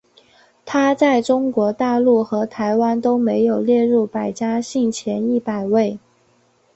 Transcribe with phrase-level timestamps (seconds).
[0.65, 5.99] 它在中国大陆和台湾都没有列入百家姓前一百位。